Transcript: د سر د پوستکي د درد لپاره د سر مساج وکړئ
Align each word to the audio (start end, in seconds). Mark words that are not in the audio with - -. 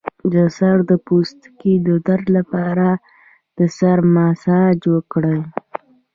د 0.33 0.35
سر 0.57 0.77
د 0.89 0.91
پوستکي 1.05 1.73
د 1.87 1.89
درد 2.07 2.25
لپاره 2.37 2.87
د 3.57 3.59
سر 3.77 3.97
مساج 4.15 4.79
وکړئ 4.93 5.39